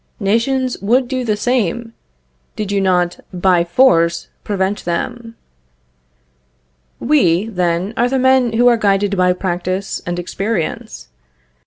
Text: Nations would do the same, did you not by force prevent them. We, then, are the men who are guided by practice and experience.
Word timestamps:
Nations 0.19 0.79
would 0.79 1.07
do 1.07 1.23
the 1.23 1.37
same, 1.37 1.93
did 2.55 2.71
you 2.71 2.81
not 2.81 3.19
by 3.31 3.63
force 3.63 4.29
prevent 4.43 4.83
them. 4.83 5.35
We, 6.99 7.45
then, 7.45 7.93
are 7.95 8.09
the 8.09 8.17
men 8.17 8.53
who 8.53 8.65
are 8.67 8.77
guided 8.77 9.15
by 9.15 9.33
practice 9.33 10.01
and 10.07 10.17
experience. 10.17 11.09